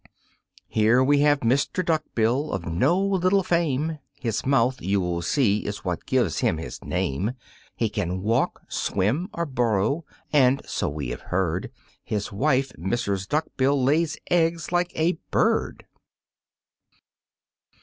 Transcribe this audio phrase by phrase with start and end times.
[0.67, 1.85] Here we have Mr.
[1.85, 6.83] Duckbill of no little fame; His mouth, you will see, is what gives him his
[6.83, 7.33] name.
[7.75, 10.03] He can walk, swim or burrow
[10.33, 11.71] and (so we have heard)
[12.03, 13.29] His wife, Mrs.
[13.29, 15.85] Duckbill, lays eggs like a bird.